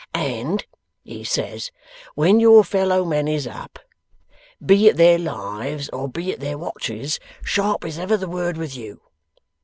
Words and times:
"And," 0.15 0.65
he 1.03 1.23
says, 1.23 1.69
"when 2.15 2.39
your 2.39 2.63
fellow 2.63 3.05
men 3.05 3.27
is 3.27 3.45
up, 3.45 3.77
be 4.65 4.87
it 4.87 4.97
their 4.97 5.19
lives 5.19 5.89
or 5.89 6.09
be 6.09 6.31
it 6.31 6.39
their 6.39 6.57
watches, 6.57 7.19
sharp 7.43 7.85
is 7.85 7.99
ever 7.99 8.17
the 8.17 8.27
word 8.27 8.57
with 8.57 8.75
you. 8.75 9.01